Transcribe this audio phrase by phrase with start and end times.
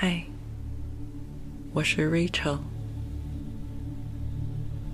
[0.00, 0.22] 嗨，
[1.72, 2.60] 我是 Rachel，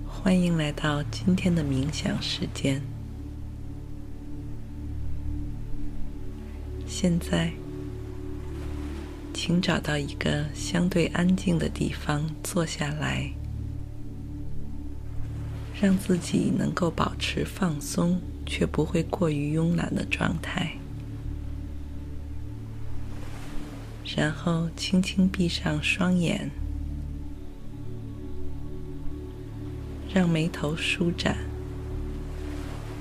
[0.07, 2.81] 欢迎来到今天的冥想时间。
[6.87, 7.53] 现在，
[9.31, 13.29] 请找到一个相对安静的地方坐下来，
[15.79, 20.71] 让自己能够保持放松却不会过于慵懒的状态。
[24.15, 26.49] 然后轻轻闭上双眼，
[30.13, 31.35] 让眉头舒展，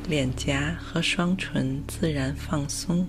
[0.08, 3.06] 脸颊和双唇自然放松。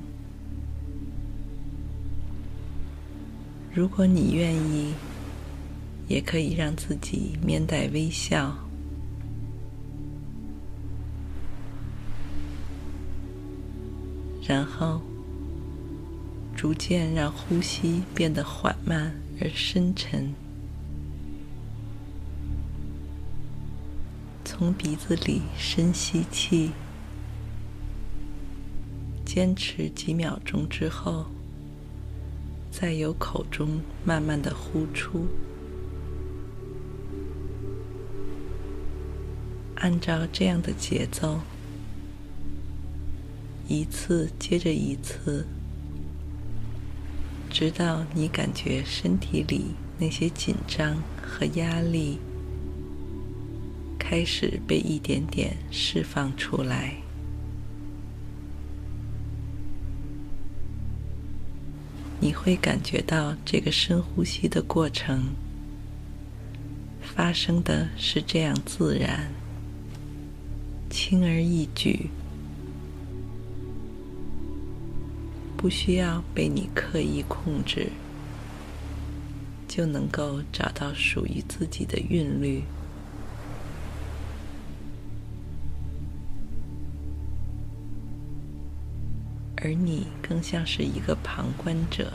[3.73, 4.93] 如果你愿意，
[6.07, 8.55] 也可以让自己面带微笑，
[14.47, 15.01] 然后。
[16.65, 20.33] 逐渐让呼吸变得缓慢而深沉，
[24.43, 26.71] 从鼻子里深吸气，
[29.23, 31.27] 坚持几秒钟之后，
[32.71, 35.27] 再由口中慢慢的呼出，
[39.75, 41.41] 按照这样的节奏，
[43.67, 45.45] 一次接着一次。
[47.57, 49.67] 直到你感觉身体里
[49.97, 52.19] 那些紧张和压力
[53.97, 56.97] 开始被一点点释放出来，
[62.19, 65.29] 你会感觉到这个深呼吸的过程
[67.01, 69.31] 发生的是这样自然、
[70.89, 72.09] 轻而易举。
[75.57, 77.89] 不需要被你刻意控制，
[79.67, 82.61] 就能够找到属于自己的韵律，
[89.57, 92.13] 而你更像是一个旁观者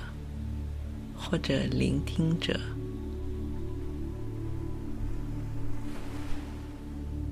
[1.17, 2.61] 或者聆听者，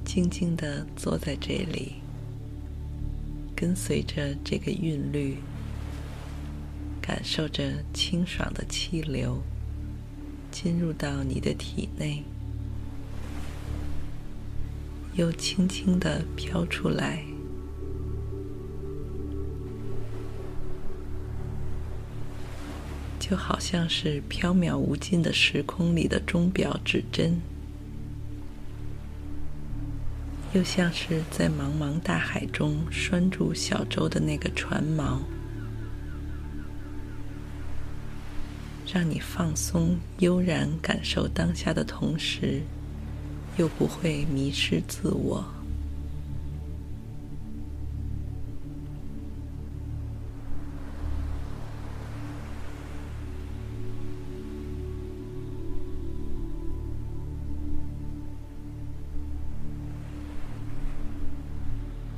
[0.05, 1.95] 静静的坐在这里，
[3.55, 5.37] 跟随着这个韵律。
[7.09, 9.43] 感受着清爽的气流
[10.51, 12.23] 进入到你的体内，
[15.15, 17.25] 又轻轻的飘出来，
[23.19, 27.41] 就好像是飘渺无尽的时空里的钟表指针，
[30.53, 35.21] 又像是在茫茫大海中拴住小舟的那个船锚。
[38.91, 42.62] 让你放松、悠然感受当下的同时，
[43.59, 45.44] 又不会迷失自我。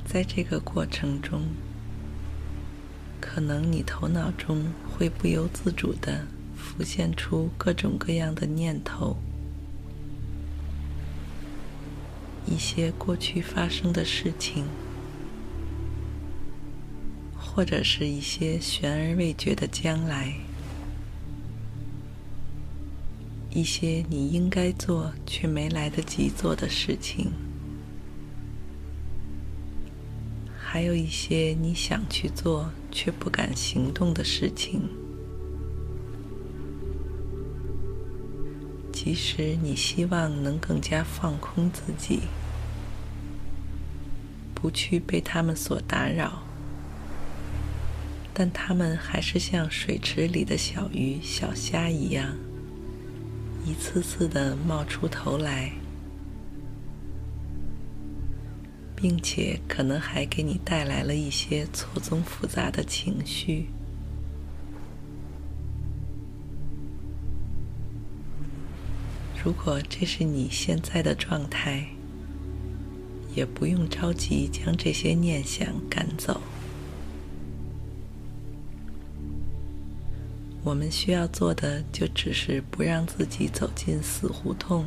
[0.05, 1.41] 在这个过程中，
[3.19, 6.25] 可能你头脑中会不由自主的。
[6.61, 9.17] 浮现出各种各样的念头，
[12.45, 14.65] 一些过去发生的事情，
[17.35, 20.35] 或者是一些悬而未决的将来，
[23.49, 27.31] 一些你应该做却没来得及做的事情，
[30.57, 35.00] 还有一些你想去做却不敢行动的事情。
[39.03, 42.19] 其实你希望能更加放空自己，
[44.53, 46.43] 不去被他们所打扰，
[48.31, 52.35] 但他们还是像水池里的小鱼、小虾一样，
[53.65, 55.71] 一次次的冒出头来，
[58.95, 63.65] 并且可能还给你带来了一些错综复杂的情绪。
[69.43, 71.87] 如果这是你现在的状态，
[73.33, 76.39] 也不用着急将这些念想赶走。
[80.63, 84.85] 我们需要做的，就只是不让自己走进死胡同。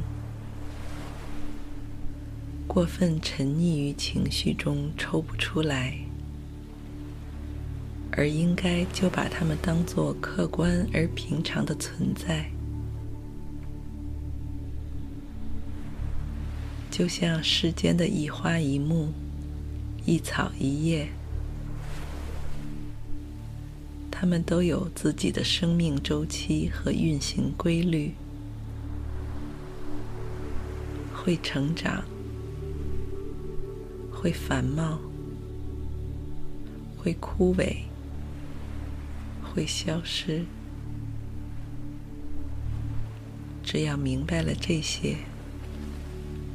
[2.68, 5.98] 过分沉溺于情绪中抽不出来，
[8.12, 12.48] 而应该就把它们当作客观而平常的存在，
[16.96, 19.08] 就像世间的一花一木、
[20.06, 21.08] 一草一叶，
[24.12, 28.14] 它们都有自己的生命周期和运行规律，
[31.12, 32.04] 会成长。
[34.12, 35.00] 会繁茂，
[36.96, 37.78] 会枯萎，
[39.42, 40.44] 会消失。
[43.64, 45.16] 只要明白了这些，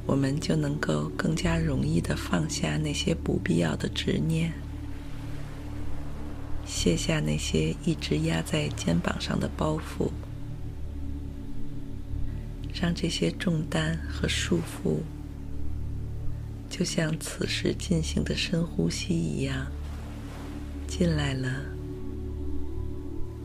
[0.10, 4.52] 我们就能够更加容易的放下那些不必要的执念，
[6.66, 10.10] 卸下那些一直压在肩膀上的包袱，
[12.74, 14.98] 让这些重担和束缚。
[16.72, 19.68] 就像此时进行的深呼吸一样，
[20.88, 21.62] 进来了，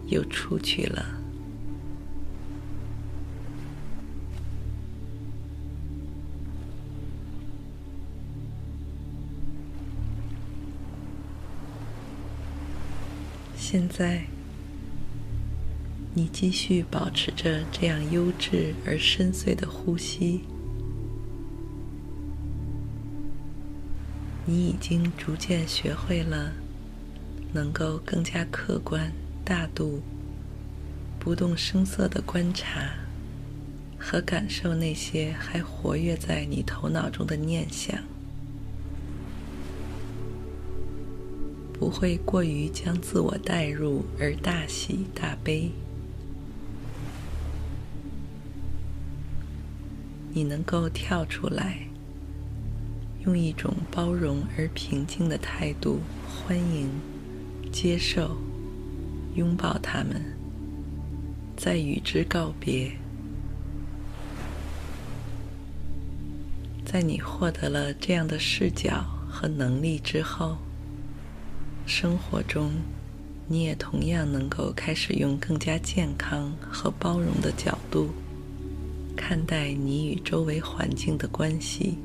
[0.06, 1.23] 又出去了。
[13.74, 14.22] 现在，
[16.14, 20.42] 你继续保持着这样优质而深邃的呼吸。
[24.46, 26.52] 你已经逐渐学会了，
[27.52, 29.10] 能够更加客观、
[29.44, 30.00] 大度、
[31.18, 32.94] 不动声色地观察
[33.98, 37.98] 和感受那些还活跃在你头脑中的念想，
[41.74, 45.70] 不会过于将自我带入而大喜大悲。
[50.32, 51.80] 你能够跳出来。
[53.24, 55.98] 用一种包容而平静的态度
[56.28, 56.90] 欢迎、
[57.72, 58.36] 接受、
[59.34, 60.22] 拥抱他们，
[61.56, 62.92] 再与之告别。
[66.84, 70.58] 在你获得了这样的视角和能力之后，
[71.86, 72.72] 生活中
[73.46, 78.08] 你也同样能够开始用更加健康和包容的角度
[79.14, 81.98] 看待你与周围环境的关系。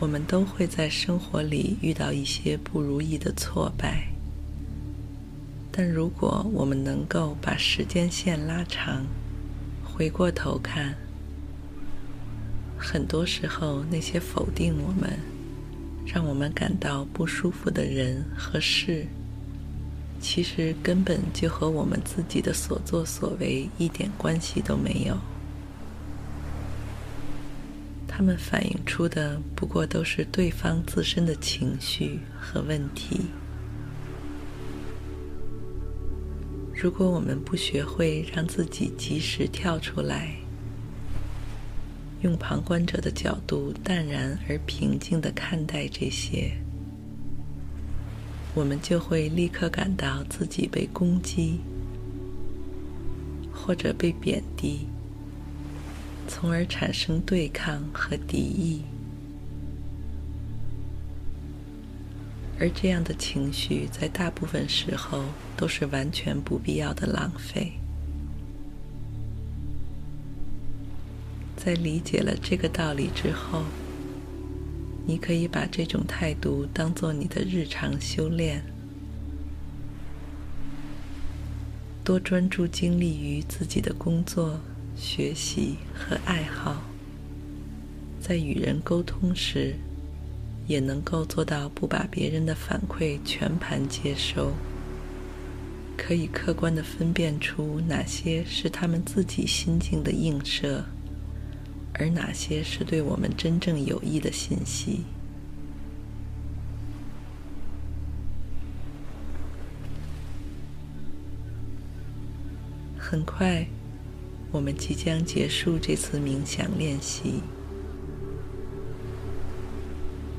[0.00, 4.08] 我们都会在生活里遇到一些不如意的挫败，
[5.70, 9.04] 但如果我们能够把时间线拉长，
[9.84, 10.96] 回过头看，
[12.78, 15.18] 很多时候那些否定我们、
[16.04, 19.06] 让我们感到不舒服的人和事，
[20.20, 25.16] 其实根本就和我们自己的所作所为一点关系都没有。
[28.08, 33.20] 他们反映出的不过都是对方自身的情绪和问题。
[36.74, 40.34] 如果我们不学会让自己及时跳出来，
[42.22, 46.52] 用旁观者的角度淡然而平静的看待这些，
[48.54, 51.60] 我们就会立刻感到自己被攻击，
[53.52, 54.86] 或者被贬低。
[56.28, 58.82] 从而产生对抗和敌意，
[62.60, 65.24] 而这样的情绪在大部分时候
[65.56, 67.72] 都是完全不必要的浪费。
[71.62, 73.64] 在理解了这个道理之后，
[75.06, 78.62] 你可以把这种态度当做你的日常修炼，
[82.02, 84.58] 多专注精力于自己的工作。
[84.96, 86.82] 学习和爱好，
[88.20, 89.74] 在与人沟通时，
[90.66, 94.52] 也能够做到不把别人的反馈全盘接收，
[95.96, 100.84] 可以客观地分辨出哪些是他们自己心境的映射，
[102.00, 105.04] 而哪些是对我们真正有益的信息？
[112.96, 113.66] 很快
[114.50, 117.42] 我们即将结束这次冥想练习。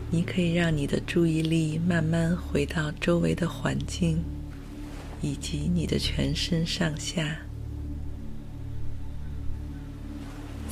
[0.09, 4.23] 你可以让你的注意力慢慢回到周围的环境
[5.21, 7.50] 以及你的全身上下。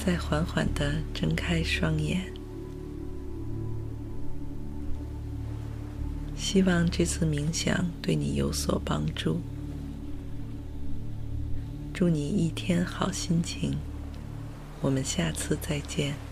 [0.04, 2.32] 再缓缓的睁开双眼。
[6.36, 9.42] 希望这次冥想对你有所帮助。
[11.94, 13.78] 祝你一天好心情，
[14.82, 16.29] 我们下次再见。